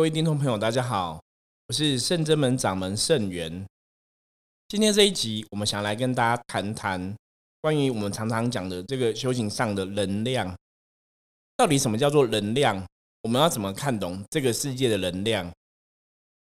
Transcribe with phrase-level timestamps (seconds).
[0.00, 1.22] 各位听众朋友，大家好，
[1.66, 3.66] 我是圣真门掌门圣元。
[4.66, 7.14] 今天这一集，我们想来跟大家谈谈
[7.60, 10.56] 关于我们常常讲的这个修行上的能量，
[11.54, 12.82] 到底什么叫做能量？
[13.24, 15.52] 我们要怎么看懂这个世界的能量？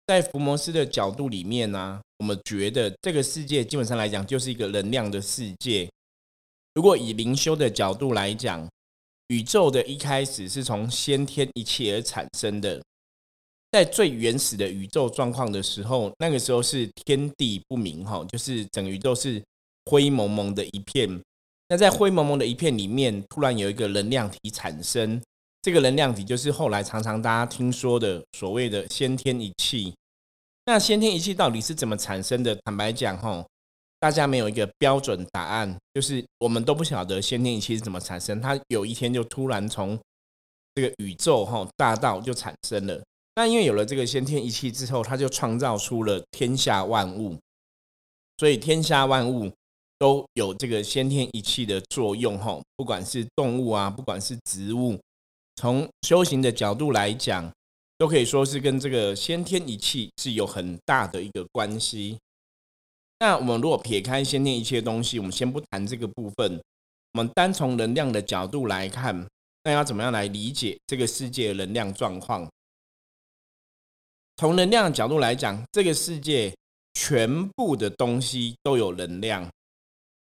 [0.07, 5.89] 在福摩斯的角度里面呢，我们觉得这个世界基本上来讲就是一个能量的世界。
[6.73, 8.67] 如果以灵修的角度来讲，
[9.29, 12.83] 宇宙的一开始是从先天一切而产生的，
[13.77, 19.39] 在最原始的宇宙状况的时候，那个时候是天地不明，哈，就是整个宇宙是
[19.85, 21.07] 灰蒙蒙的一片。
[21.69, 25.21] 那在灰蒙蒙的一片里面，突然有一个能量体产生，
[25.61, 29.93] 这个能量体就是后来常常大家听说的所谓的先天一气。
[30.65, 32.57] 那先天一气到底是怎么产生的？
[32.65, 33.45] 坦白讲，哈。
[33.99, 38.41] 大家没有一个标准答案，就是我们都不晓得先天一气是怎么产生。
[38.41, 39.99] 它有一天就突然从
[40.73, 43.03] 这个宇宙哈大道就产生了。
[43.37, 47.37] 那因为有了这个先天一气之后，它就创造出了天下万物。
[48.39, 49.51] 所以天下万物
[49.99, 54.99] 都有这个先天一气的作用哈，不管是动物啊，不管是植物，
[55.55, 57.47] 从修行的角度来讲，
[57.99, 62.17] 都可以说是跟这个先天一气是有很大的一个关系。
[63.19, 66.59] 那我们如果撇开先天一切东西，我们先不谈这个部分，
[67.13, 69.27] 我们单从能量的角度来看，
[69.63, 72.49] 那要怎么样来理解这个世界能量状况？
[74.37, 76.55] 从能量的角度来讲，这个世界
[76.93, 79.49] 全部的东西都有能量。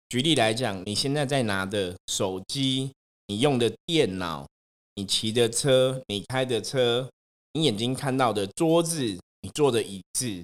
[0.10, 2.92] 举例来讲，你现在在拿的手机，
[3.28, 4.48] 你用的电脑，
[4.96, 7.08] 你骑的车，你开的车，
[7.54, 9.00] 你眼睛看到的桌子，
[9.42, 10.44] 你坐的椅子。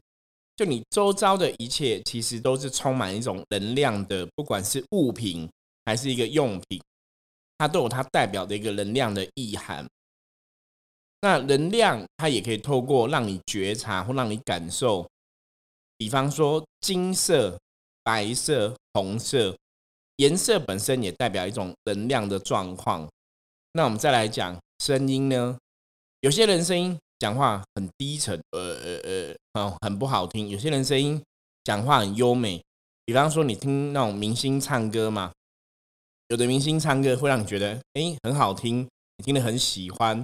[0.55, 5.49] 就你周遭的一切，其实都是充满一种能量的，不管是物品
[5.85, 6.79] 还是一个用品，
[7.57, 9.85] 它都有它代表的一个能量的意涵。
[11.21, 15.07] 那能量它也可以透过让你觉察或让你感受，
[15.97, 17.59] 比方说金色、
[18.03, 19.57] 白色、红色
[20.17, 23.07] 颜色本身也代表一种能量的状况。
[23.73, 25.57] 那我们再来讲声音呢，
[26.21, 26.97] 有些人声音。
[27.17, 30.49] 讲话很低沉，呃呃呃，哦，很不好听。
[30.49, 31.19] 有些人声音
[31.63, 32.61] 讲话很优美，
[33.05, 35.31] 比方说你听那种明星唱歌嘛，
[36.27, 40.23] 有的明星唱歌会让你觉得哎很好听，你听得很喜欢。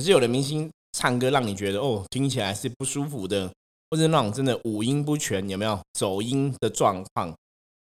[0.00, 3.46] 可是有的明星唱歌让你觉得哦听起来是不舒服的，
[3.90, 7.30] 或者那种真的五音不全，有没有走音的状况？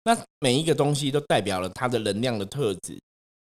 [0.04, 2.99] 那每一个东西都代表了它的能量的特质。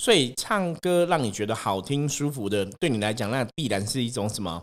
[0.04, 4.62] 所以唱歌让你觉得好听舒服的，对你来讲，那必然是一种什么？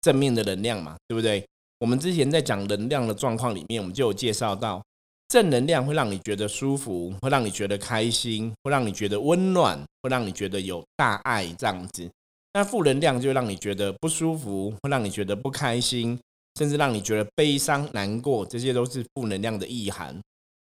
[0.00, 1.46] 正面的能量嘛，对不对？
[1.78, 4.82] 我们之前在讲能量的状况里面，我们就有介绍到，
[5.28, 12.10] 正能量会让你觉得舒服，会让你觉得开心，会让你觉得温暖，会让你觉得有大爱这样子。
[12.56, 16.18] 那负能量就让你觉得不舒服，会让你觉得不开心，
[16.58, 20.18] 甚至让你觉得悲伤、难过，这些都是负能量的意涵。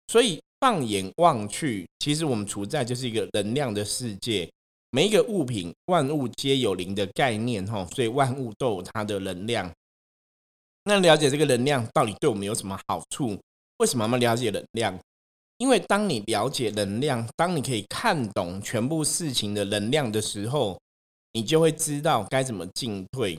[0.09, 4.51] 所以放眼望去，其实我们处在就是一个能量的世界。
[4.91, 9.73] 每一个物品，万物皆有灵的概念，哈，所以万物都有它的能量。
[10.83, 13.39] 那了解这个能量到底对我们有什么好处？
[13.77, 14.99] 为什么我们了解能量？
[15.59, 20.77] 因为当你了解能量，当你可以看懂全部事情的能量的时候，
[21.33, 23.39] 你就会知道该怎么进退。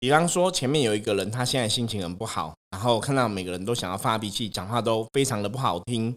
[0.00, 6.14] 比方说，前面有一个人，他现在心情很不好，然后看到每个人都想要发脾气，讲话都非常的不好听，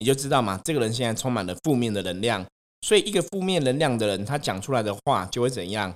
[0.00, 2.44] 你就知道嘛，这个人现在充满了负面的能量。
[2.82, 5.94] 所以，一个负面能量的人，他讲出来的话就会怎样？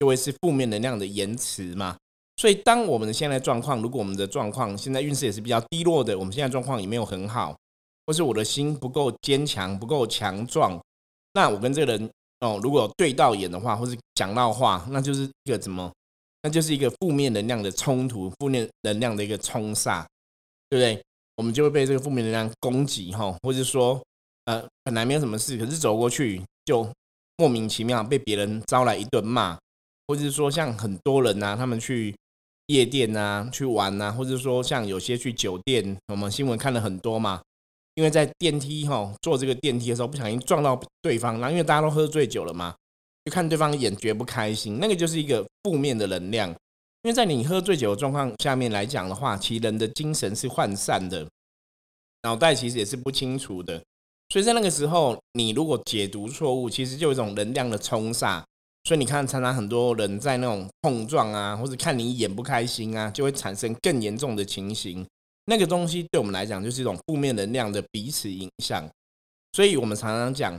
[0.00, 1.96] 就会是负面能量的言辞嘛。
[2.38, 7.54] 所以，当我们的现在状况，如果我们的状况现在运势也是比较低落的，我们现在状况也没有很好，
[8.06, 10.82] 或是我的心不够坚强、不够强壮，
[11.34, 12.10] 那我跟这个人
[12.42, 15.90] 哦，如果对到眼的话，或是讲到话，那就是一个怎么？
[16.42, 20.04] 那就是一个负面能量的冲突，负面能量的一个冲煞，
[20.68, 21.02] 对不对？
[21.36, 23.98] 我们就会被这个负面能量攻击哈，或者说。
[24.46, 26.84] 呃，本来没有什么事，可是走过去就
[27.36, 29.56] 莫名其妙被别人招来一顿骂，
[30.08, 32.12] 或者是说像很多人呐，他们去
[32.66, 37.40] 夜店呐去玩呐，或者说像有些去酒店，我们新闻看了很多嘛，
[37.94, 42.74] 因为在电梯哈坐这个电梯的时候不小心撞到对方，然后因为大家都喝醉酒了嘛，
[43.24, 46.48] 就看对方眼绝不开心，那个就是一个负面的能量，
[47.02, 51.26] 因为在你喝醉酒的状况下面来讲的话，其人的精神是涣散的，
[52.22, 53.82] 脑袋其实也是不清楚的。
[54.30, 58.42] 所以在那个时候，你如果解读错误，其实就有一种能量的冲煞。
[58.84, 65.06] 所以你看，常常很多人在那种碰撞啊，或者看你眼不开心啊，就会产生更严重的情形。
[65.46, 68.88] 那个东西对我们来讲，就是一种负面能量的彼此影响。
[69.52, 70.58] 所以我们常常讲，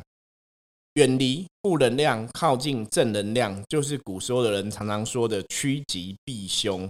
[0.95, 6.89] 远离负能量，靠近正能量，就是古时候的人常常说的趋吉避凶。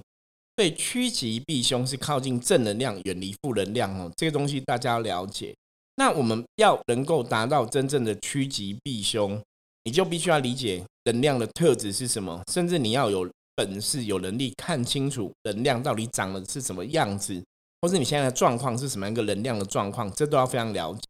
[0.56, 4.12] 所以趋吉避凶是靠近正能量，远离负能量哦。
[4.16, 5.56] 这个东西大家要了解。
[5.96, 9.42] 那我们要能够达到真正的趋吉避凶，
[9.84, 17.44] 你就必须要理解能量的特质是什么，甚至你要有本事、有能力看清楚能量到底长的是什么样子，
[17.84, 21.02] 或是你现在的状况是什么样一个能量的状况，这都要非常了解。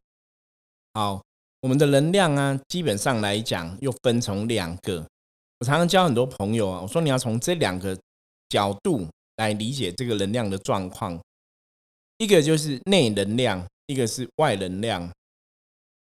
[0.94, 1.22] 好，
[1.60, 5.06] 我们的能量啊，基本上来讲又分成两个。
[5.60, 7.96] 我常常教很多朋友啊，我说你要从这两个
[8.48, 9.08] 角度。
[9.36, 11.20] 来理解这个能量的状况，
[12.18, 15.10] 一个就是内能量，一个是外能量。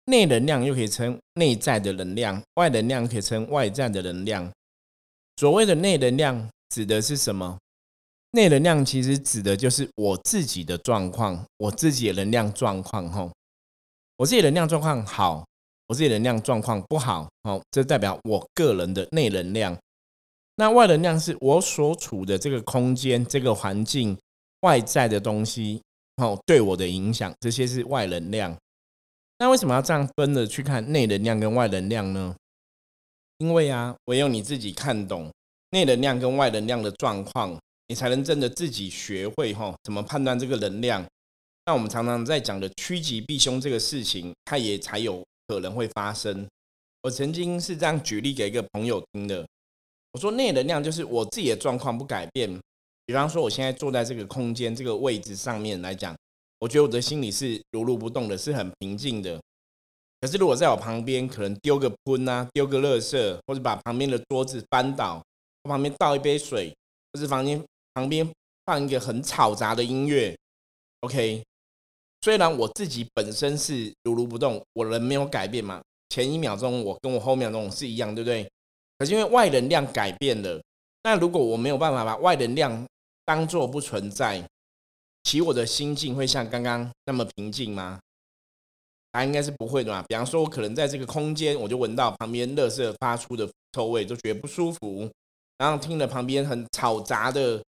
[0.06, 4.52] 内能量又可以称内在的能量，外能量可以称外在的能量。
[5.38, 7.60] 所谓的内能量指的是什么？
[8.31, 13.12] 内能量其实指的就是我自己的状况，我自己的能量状况。
[13.12, 13.31] 吼，
[14.18, 15.45] 我自己能量状况好，
[15.88, 17.30] 我自己能量状况不好。
[17.44, 19.78] 哦，这代表我个人的内能量。
[20.56, 24.18] 那外能量是我所处的这个空间、这个环境
[24.62, 25.81] 外在的东西，
[26.18, 28.56] 哦，对我的影响，这些是外能量。
[29.39, 32.36] 那为什么要这样分的去看内能量跟外能量呢？
[33.39, 35.31] 因为啊，唯有你自己看懂
[35.72, 37.60] 内能量跟外能量的状况，
[37.92, 41.06] 你才能真的自己学会哈，怎么判断这个能量。
[41.66, 46.48] 那我们常常在讲的趋吉避凶这个事情，它也才有可能会发生。
[47.04, 49.46] 我曾经是这样举例给一个朋友听的。
[50.14, 52.58] 我说内能量就是我自己的状况不改变，
[53.06, 56.16] 比方说我现在坐在这个空间这个位置上面来讲，
[56.60, 59.38] 我觉得我的心里是如如不动的，是很平静的。
[60.22, 65.22] 可是如果在我旁边可能丢个喷啊，丢个垃圾，或者把旁边的桌子搬倒，
[65.64, 66.74] 旁边倒一杯水，
[67.12, 67.62] 或是房间
[67.94, 68.28] 旁边
[68.66, 70.38] 放一个很嘈杂的音乐
[71.02, 71.44] ，OK，
[72.22, 78.50] 虽然我自己本身是如如不动，我人没有改变嘛，前一秒钟我跟我后面那种是一样，对不对？
[78.98, 80.62] 可是因为外能量改变了，
[81.04, 82.86] 那如果我没有办法把外能量
[83.26, 84.42] 当做不存在，
[85.24, 88.00] 其实我的心境会像刚刚那么平静吗？
[89.12, 90.04] 答案应该是不会的嘛。
[90.08, 95.12] 比方说，我可能在这个空间，我就闻到旁边垃圾发出的臭味，就觉得不舒服，
[95.58, 97.62] 然后听了旁边很嘈杂的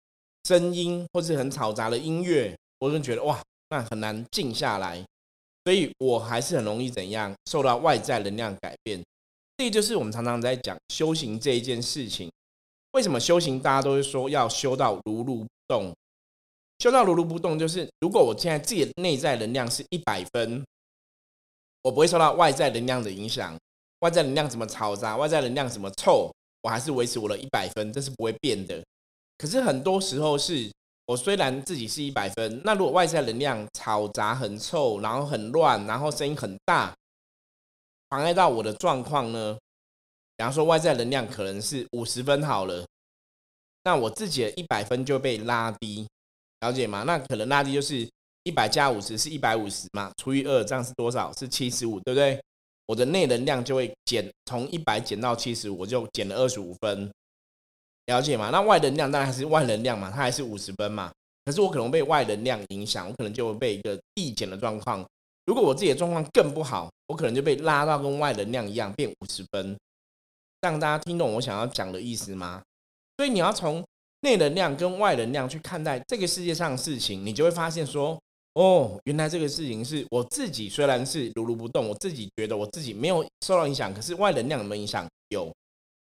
[0.44, 5.04] 声音，或是很嘈杂的音乐，我就觉得哇，那很难静下来，
[5.66, 9.02] 所以我还是很容易怎样受到外在能量改变。
[9.58, 12.30] 这就是我们常常在讲修行这一件事情。
[12.94, 15.94] 为什么修行大家都会说要修到如如不动？
[16.80, 20.66] 修到如如不动，就是如果我现在自己的内在能量是一百分，
[21.84, 23.56] 我不会受到外在能量的影响。
[24.00, 26.34] 外在能量怎么嘈杂，外在能量怎么臭，
[26.64, 28.84] 我还是维持我的一百分，这是不会变的。
[29.42, 30.72] 可是很多时候是
[31.08, 36.94] 我虽然自己是一百分，那如果外在能量嘈杂、很臭，然后很乱，然后声音很大。
[38.08, 39.58] 妨碍到我的状况呢？
[40.38, 42.86] 比方说外在能量可能是五十分好了，
[43.84, 46.08] 那我自己的一百分就被拉低，
[46.60, 47.02] 了解吗？
[47.02, 48.08] 那可能拉低就是
[48.44, 51.34] 一百加五十是一百五十嘛，除以二这样是多少？
[51.34, 52.40] 是七十五，对不对？
[52.86, 57.12] 我的内能量就会减，从一百减到七十五，我就减了二十五分，
[58.12, 58.50] 了解吗？
[58.52, 61.10] 那外能量当然还是外能量嘛，它还是五十分嘛。
[61.46, 65.04] 可是我可能被外能量影响，我可能就会被一个递减的状况。
[65.46, 69.76] 如果我自己的状况更不好，我可能就被拉到跟外能量一样变五十分，
[70.62, 72.62] 让大家听懂我想要讲的意思吗？
[73.18, 73.84] 所以你要从
[74.22, 78.20] 内能量跟外能量去看待这个世界上的事情，你就会发现说，
[78.54, 85.08] 哦，原来这个事情是我自己虽然是如如不动，我自己觉得我自己没有受到影响，可是外能量有没有影响？
[85.30, 85.52] 有，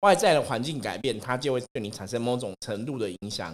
[0.03, 3.53] 外在的环境改变，它就会对你产生某种程度的影响。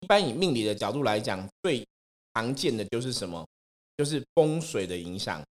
[0.00, 1.82] 一般以命理的角度来讲，最
[2.34, 3.44] 常见的就是什么？
[3.96, 5.42] 就是风水的影响，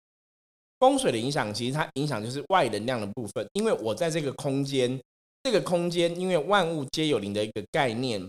[0.79, 5.01] 风水的影响其实它影响就是外能量的部分，因为我在这个空间，
[5.43, 8.23] 这个空间因为万物皆有灵的一个概念，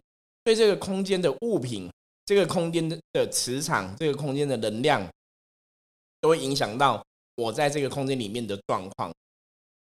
[0.45, 1.91] 对这个空间的物品，
[2.25, 5.05] 这个空间的磁场，这个空间的能量，
[6.22, 7.05] 都会影响到
[7.36, 9.13] 我在这个空间里面的状况。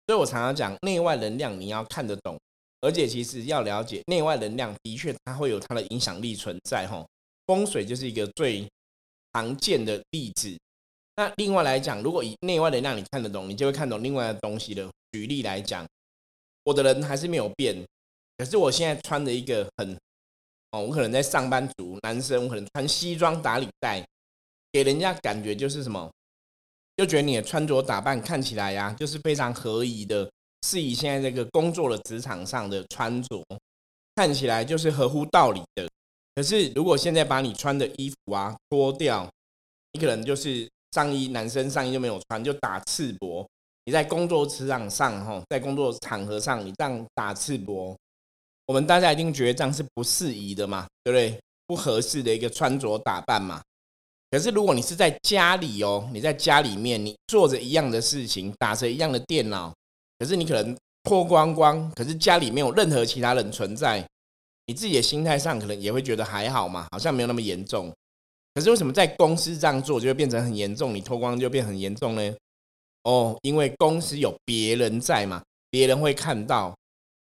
[0.06, 2.38] 所以我常常讲内外能量你要看得懂，
[2.80, 7.04] 而且其实要了解内外能量的确它会有它的影响力存在哈。
[7.46, 8.66] 风水就是一个最。
[9.36, 10.56] 常见的例子，
[11.16, 14.88] 那另外来讲，如果以内外能量你看得懂，你就会看懂另外的东西的。
[15.10, 15.84] 举例来讲，
[16.62, 17.84] 我的人还是没有变，
[18.38, 19.92] 可是我现在穿的一个很
[20.70, 24.06] 哦，我可能在上班族男生，我可能穿西装打领带，
[24.70, 26.08] 给人家感觉就是什么，
[26.96, 30.30] 就觉得你的穿着打扮看起来呀，就是非常合宜的，
[30.66, 33.42] 是以现在这个工作的职场上的穿着，
[34.14, 35.88] 看起来就是合乎道理的。
[36.36, 39.28] 可是，如果现在把你穿的衣服啊脱掉，
[39.92, 43.46] 你可能就是上衣，男生上衣就没有穿，就打赤膊，
[43.84, 47.96] 你在工作职场上，哈，在工作场合上，你这样打赤膊，
[48.66, 51.40] 我们大家一定觉得这样是不适宜的嘛，对不对？
[51.66, 53.62] 不合适的一个穿着打扮嘛。
[54.34, 59.72] 可是如果你是在家里哦，你在家里面，你做着一样的事情，打着一样的电脑，
[60.18, 64.04] 可是你可能脱光光，可是家里没有任何其他人存在，
[64.66, 67.92] 你自己的心态上可能也会觉得还好嘛，好像没有那么严重。
[68.54, 70.92] 可是为什么在公司这样做就会变成很严重？
[70.92, 72.34] 你脱光就变很严重呢？
[73.04, 76.76] 哦，因为公司有别人在嘛，别人会看到，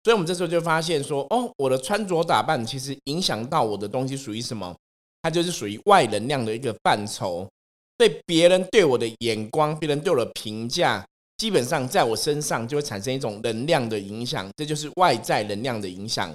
[0.05, 4.75] 所以我们这时候就发现说，哦，我的穿着打扮其实影响到我的东西属于什么？
[5.25, 7.49] 它就是属于外能量的一个范畴，
[7.97, 11.03] 对别人对我的眼光，别人对我的评价，
[11.39, 16.31] 基本上在我身上就会产生一种能量的影响，这就是外在能量的影响。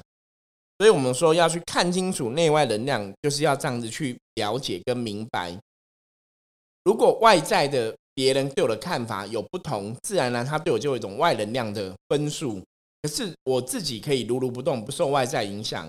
[0.79, 5.55] 所以我们说要去看清楚内外能量，就是要这样子去了解跟明白。
[6.83, 12.59] 如果外在的别人对我的看法有不同，自然呢，他对我就有一种外能量的分数。
[13.03, 15.87] 可是我自己可以如如不动，不受外在影响。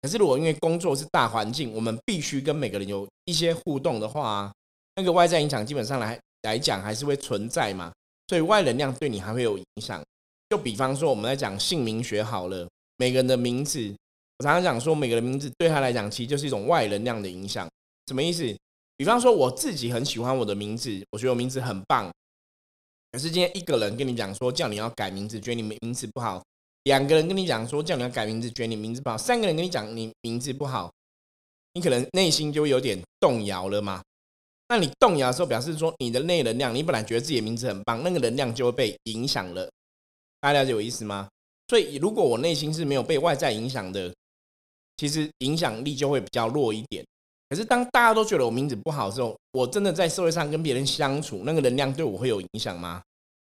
[0.00, 4.52] 可是如果因为工作是大环境，我们必须跟每个人有一些互动的话，
[4.96, 7.92] 那个外在影响基本上来来讲还是会存在嘛。
[8.28, 10.02] 所以外能量对你还会有影响。
[10.50, 13.94] 就比方说我们在讲姓名学好了，每个人的名字，
[14.38, 17.68] 我常常讲说每个人名字对他来讲其实就是一种外能量的影响。
[18.06, 18.56] 什么意思？
[18.96, 22.10] 比方说，我自己很喜欢我的名字，我觉得我名字很棒。
[23.12, 26.42] 可是今天一个人跟你讲说叫你要改名字，觉得你名字不好；
[26.88, 30.90] 两个人跟你讲说叫你要改名字，觉得你名字不好；三个人跟你讲你名字不好，
[31.74, 34.02] 你可能内心就有点动摇了嘛。
[34.70, 39.70] 那你动摇的时候，表示说你的内能量，你本来觉得自己的名字很棒，那个能量就会被影响了。
[40.40, 41.28] 大家了解我意思吗？
[41.68, 44.10] 所以如果我内心是没有被外在影响的，
[44.96, 47.04] 其实影响力就会比较弱一点。
[47.50, 53.02] 可是当大家都觉得我名字不好的时候，我真的在社会上跟别人相处，那个能量对我会有影响吗？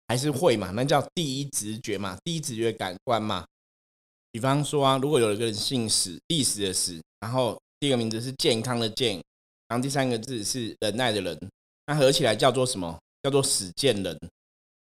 [0.09, 0.71] 还是会嘛？
[0.73, 3.47] 那叫第一直觉嘛，第一直觉感官嘛。
[4.33, 9.23] 比方说啊，如果有一个人姓史，历史的史，然后第一个名字是健康的健，
[9.69, 11.39] 然后第三个字是忍耐的人，
[11.87, 12.99] 那合起来叫做什么？
[13.23, 14.19] 叫做史健人。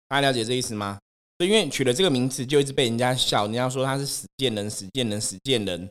[0.07, 0.97] 大家了解这意思吗？
[1.37, 5.89] 所以因为取了这个名字，就一直被人家笑，人家说他是史健人，史健人，史健人。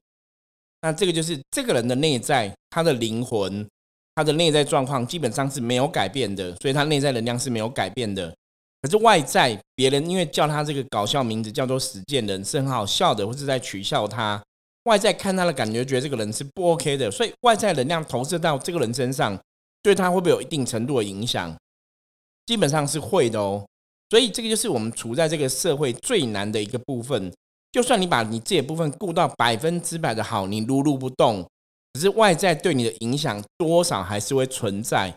[0.82, 3.68] 那这个就是这个人的内在，他的灵魂，
[4.14, 8.34] 他的内在状况基本上是没有改变的，所以他内在能量是没有改变的。
[8.82, 14.42] 可是外在别人因为叫他这个搞笑名字叫做实践人是很好笑的，或是在取笑他，
[14.84, 19.38] 外在看他的感觉觉得这个人是不 OK 的，所以外在能量投射到这个人身上，
[19.82, 21.54] 对他会不会有一定程度的影响？
[22.46, 23.66] 基本上是会的哦。
[24.08, 27.32] 所以这个就是我们处在这个社会最难的一个部分。
[27.70, 31.46] 就算你把你这部分顾到百分之百的好，你撸撸不动，
[31.92, 35.14] 可是外在对你的影响多少还是会存在。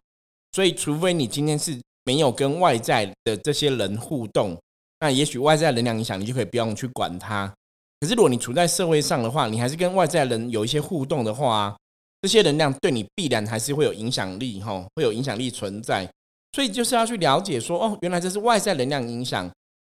[0.51, 4.57] 所以，除非你今天是没有跟外在的这些人互动，
[4.99, 7.51] 那也许外在能量影响你就可以不用去管它。
[7.99, 11.75] 可是，如果你处在社会上的话，你还是跟外在人有一些互动的话，
[12.21, 16.09] 这些能量对你必然还是会有影响力，哈，会有影响力存在。
[16.51, 19.49] 所以，就是要去了解说，哦，原来这是外在能量影响，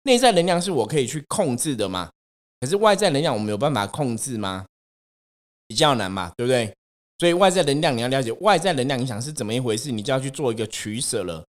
[0.04, 2.10] 内在能量是我可以去控制的嘛？
[2.62, 4.66] 可是外在能量我们有办法控制吗？
[5.68, 6.72] 比较难嘛，对不对？
[7.18, 11.44] 所以外在能量你要了解外在能量影响是怎么一回事，你就要去做一个取舍了。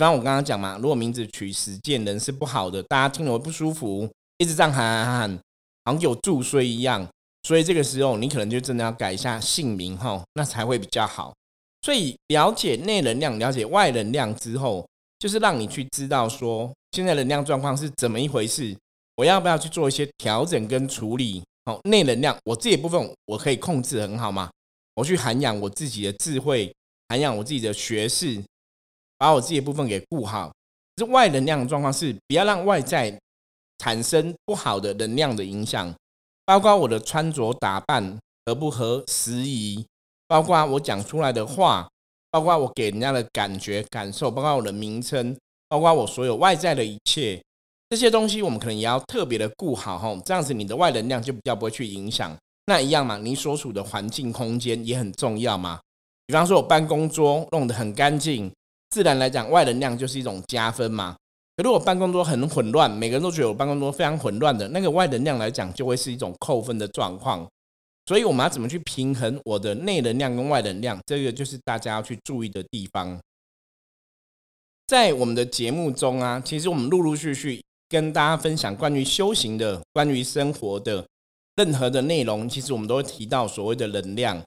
[0.00, 5.38] 比方我刚刚讲嘛，如果名字取实践人是不好的，大家听了会不舒服，一直这样喊喊喊，
[5.84, 7.06] 好像有注衰一样。
[7.42, 11.34] 所以这个时候你可能就真的要改一下姓名哈，那才会比较好。
[11.82, 14.88] 所以了解内能量、了解外能量之后，
[15.18, 18.74] 就是让你去知道说现在能量状况是怎么一回事。
[19.16, 21.42] 我要不要去做一些调整跟处理？
[21.66, 24.48] 好，内能量我这一部分我可以控制很好嘛？
[24.94, 26.74] 我去涵养我自己的智慧，
[27.10, 28.42] 涵养我自己的学识，
[29.20, 30.50] 把我自己的部分给顾好。
[30.96, 33.14] 这外能量的状况是不要让外在
[33.78, 35.94] 产生不好的能量的影响，
[36.46, 39.86] 包括我的穿着打扮合不合时宜，
[40.26, 41.86] 包括我讲出来的话，
[42.30, 45.36] 包括我给人家的感觉感受，包括我的名称，
[45.68, 47.42] 包括我所有外在的一切。
[47.90, 52.34] 这些东西我们可能也要特别的顾好哈，这样子你的外能量就比较不会去影响。
[52.66, 55.80] 那一样嘛，你所处的环境空间也很重要嘛。
[56.26, 58.52] 比方说我办公桌弄得很干净，
[58.90, 61.16] 自然来讲外能量就是一种加分嘛。
[61.56, 67.48] 可如果办公桌很混乱，每个人都觉得我办公桌非常混乱的，那个外能量来讲就会是一种扣分的状况。
[68.06, 73.18] 所以我们要怎么去平衡我的内能量跟外能量，这个就是大家要去注意的地方。
[74.86, 77.62] 在我们的节目中啊，其实我们陆陆续续。
[77.90, 81.04] 跟大家分享关于修行的、关于生活的
[81.56, 84.40] 任何的内容，其实我们都会提到所谓的能量。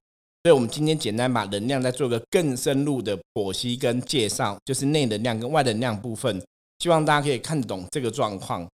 [0.43, 6.43] 所以，我们今天简单把能量再做个更深入的剖析跟介绍，就是内能量跟外能量部分。
[6.79, 8.67] 希望大家可以看懂这个状况。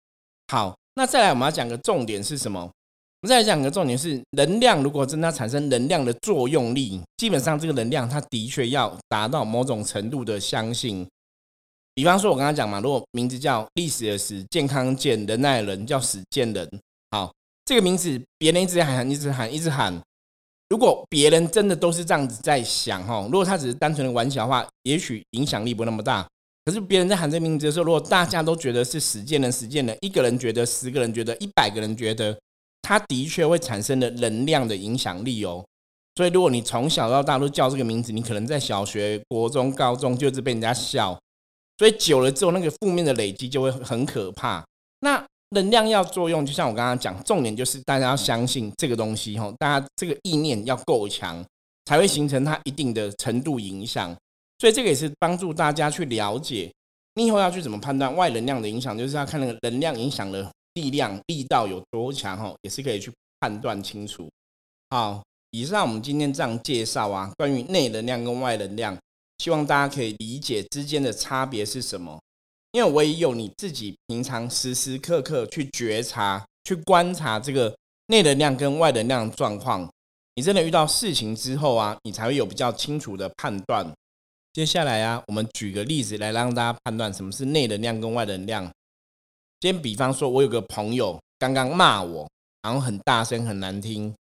[0.48, 2.62] 好，那再来我们要讲个重点是什么？
[2.62, 11.06] 我们再来讲个重点是，能量如果真的产生能量的作用力，基本上这个能量它的确要达到某种程度的相信。
[11.94, 16.66] 比方说，我刚刚讲嘛，如果名字叫历史的史，健康健，仁爱人叫史健人。
[17.12, 17.30] 好，
[17.66, 20.02] 这个名字别人一直喊，一直喊，一直喊。
[20.70, 26.28] 如果别人真的都是这样子在想哈，如果他只是单纯的玩笑话，也许影响力不那么大。
[26.66, 32.38] 可是别人在喊这名字的时候，如果大家都觉得是实践人、实践人，一个人觉得，十个人觉得，一百个人觉得，
[32.82, 35.64] 他的确会产生的能量的影响力哦。
[36.16, 41.18] 所以，如果你从小到大都叫这个名字，你可能在小学、国中、高中就是被人家笑，
[41.78, 44.66] 所以久了之后，那个负面的累积就会很可怕。
[45.00, 51.44] 那能量要作用，就像我刚刚讲，重点就是大家要相信这个东西哈，大家这个意念要够强，
[51.86, 54.16] 才会形成它一定的程度影响。
[54.60, 56.70] 所以这个也是帮助大家去了解，
[57.16, 64.28] 你以后要去怎么判断外能量的影响，就是要看那个能量影响的力量力道有多强哈，也是可以去判断清楚。
[64.90, 68.98] 好，以上我们今天这样介绍啊，关于内能量跟外能量，
[69.38, 72.20] 希望大家可以理解之间的差别是什么。
[72.72, 77.76] 因为唯有你自己平常时时刻刻去觉察、去观察这个
[78.08, 79.90] 内能量跟外能量状况，
[80.36, 83.92] 你真的遇到事情之后啊，你才会有比较清楚的判断。
[84.54, 88.70] 接下来啊，我们举个例子来让大家判断什么是内能量跟外能量。
[89.62, 92.30] 先比方说，我有个朋友刚刚骂我，
[92.62, 94.14] 然后很大声、很难听。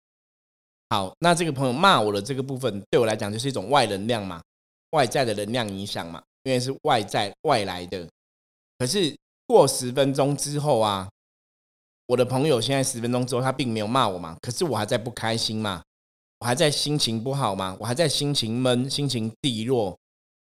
[0.91, 4.41] 好，那这个朋友骂我的这个部分，对我来讲就是一种外能量嘛，
[4.91, 8.07] 外在的能量影响嘛，因为是外在外来的。
[8.79, 9.17] 可是
[9.47, 11.09] 过十分钟之后啊，
[12.07, 15.83] 我的朋友现在十分钟之后他并没有骂我嘛，可是我还在不开心嘛，
[16.41, 19.97] 我还在心情不好嘛，我还在心情闷、心情低落。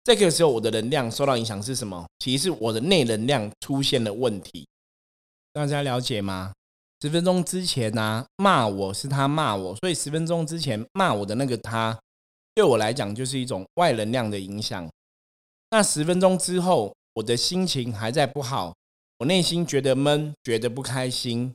[0.04, 2.04] 这个时候，我的能量受到影响是什么？
[2.18, 4.66] 其实是我的内能量出现了问题。
[5.52, 6.52] 大家了解吗？
[7.00, 11.96] 十分钟之前呢，骂我是他骂我，所以十分钟之前骂我的那个他，
[12.54, 14.88] 对我来讲就是一种外能量的影响。
[15.70, 18.74] 那十分钟之后，我的心情还在不好，
[19.18, 21.52] 我内心觉得闷，觉得不开心。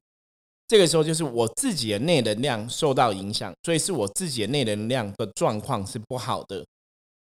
[0.68, 6.66] 这个时候就是我自己的内能量受到影响，所以是我自己的内能量的状况是不好的。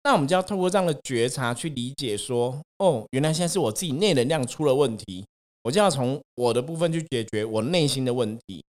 [0.04, 5.26] 那我们就要透过这样的觉察去理解，说哦，原来现在是我自己内能量出了问题，
[5.62, 8.62] 我就要从我的部分去解决我内心的问题。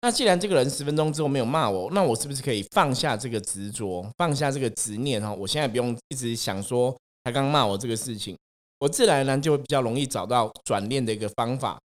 [0.00, 5.34] 那既然这个人十分钟之后没有骂我，那我是不是可以放下这个执着，放下这个执念哈？
[5.34, 8.36] 我现在不用一直想说他刚骂我这个事情，
[8.78, 11.78] 我自然而然就会比较容易找到转念的一个方法。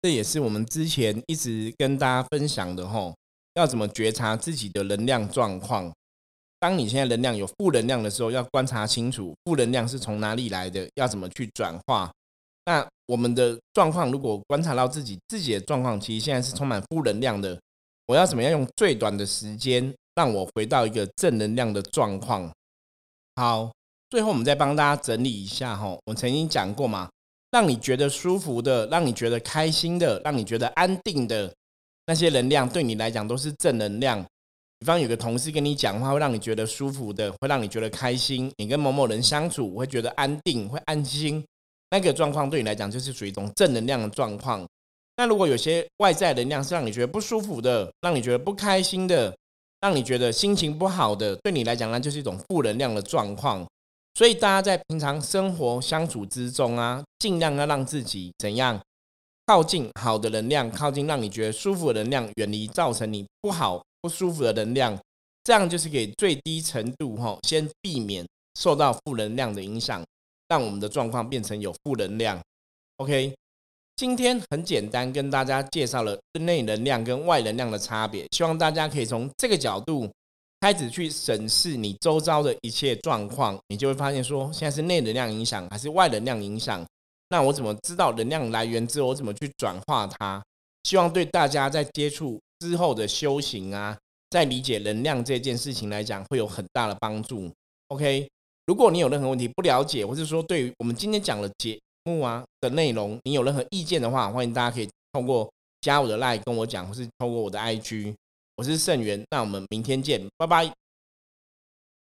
[0.00, 3.12] 这也是我们之前一直跟大家分享的哈，
[3.54, 5.92] 要怎么觉察自己的能量状况。
[6.60, 12.10] 当你现在能量有负能量的时候，要观察清楚负能量是从哪里来的，要怎么去转化。
[12.64, 17.60] 那我们的状况，如果观察到自己自己的状况，其实现在是充满负能量的，
[18.06, 22.52] 我要怎么样用最短的时间让我回到一个正能量的状况？
[23.36, 23.72] 好，
[24.10, 27.10] 最后我们再帮大家整理一下哈，我曾经讲过嘛，
[27.50, 31.52] 让你觉得舒服的，让你觉得开心的，让你觉得安定的
[32.06, 34.24] 那些能量，对你来讲都是正能量。
[34.78, 38.50] 比方有个同事跟你讲话，会让你觉得舒服的，会让你觉得开心。
[38.56, 41.44] 你跟某某人相处，会觉得安定，会安心。
[41.90, 44.66] 那个状况对你来讲，就是属于一种正能量的状况。
[45.16, 49.36] 那如果有些外在能量是让你觉得不舒服的，让你觉得不开心的，
[49.80, 53.66] 让你觉得心情不好的，对你来讲，那就是一种负能量的状况。
[54.18, 58.76] 所以大家在平常生活相处之中啊，尽量要让自己怎样
[59.46, 63.80] 靠近好的能量，靠近让你觉得舒服的能量，远离造成你不好。
[64.00, 64.98] 不舒服的能量，
[65.44, 68.26] 这样就是给最低程度哈，先避免
[68.58, 70.04] 受到负能量的影响，
[70.48, 72.40] 让我们的状况变成有负能量。
[72.96, 73.32] OK，
[73.94, 80.10] 今天很简单跟大家介绍了内能量跟外能量的差别，希望大家可以从这个角度
[80.60, 86.84] 开始去审视你周遭的一切状况，你就会发现说，现在是内能量影响还是外能量影响？
[87.30, 90.42] 那我怎么知道能量来源之后，我怎么去转化它？
[90.84, 92.40] 希望对大家在接触。
[92.60, 93.96] 之后的修行啊，
[94.30, 97.48] 在理解能量这件事情来讲，会有很大的帮助。
[97.86, 98.28] OK，
[98.66, 105.48] 如果你有任何问题不了解，或者说对于我们今天讲的节目啊的内容，你有任何意见的话，欢迎大家可以通过
[105.82, 108.12] 加我的 line 跟我讲，或是通过我的 IG。
[108.58, 110.87] 我是盛元，那我们明天见，拜拜。